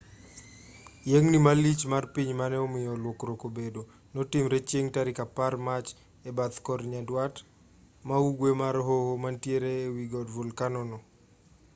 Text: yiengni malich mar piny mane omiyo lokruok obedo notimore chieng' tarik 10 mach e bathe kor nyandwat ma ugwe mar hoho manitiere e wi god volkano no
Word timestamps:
yiengni 1.09 1.37
malich 1.45 1.81
mar 1.91 2.03
piny 2.13 2.29
mane 2.41 2.57
omiyo 2.65 2.93
lokruok 3.03 3.41
obedo 3.49 3.81
notimore 4.13 4.59
chieng' 4.69 4.93
tarik 4.95 5.17
10 5.39 5.67
mach 5.67 5.87
e 6.29 6.29
bathe 6.37 6.59
kor 6.65 6.81
nyandwat 6.91 7.35
ma 8.07 8.15
ugwe 8.29 8.49
mar 8.61 8.75
hoho 8.87 9.11
manitiere 9.23 9.69
e 9.85 9.91
wi 9.95 10.03
god 10.13 10.27
volkano 10.35 10.81
no 10.89 10.97